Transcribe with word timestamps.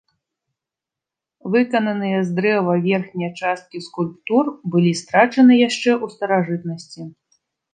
Выкананыя 1.55 2.19
з 2.29 2.33
дрэва 2.39 2.73
верхнія 2.87 3.29
часткі 3.41 3.83
скульптур 3.91 4.45
былі 4.77 4.91
страчаны 5.03 5.53
яшчэ 5.67 5.89
ў 6.03 6.19
старажытнасці. 6.19 7.01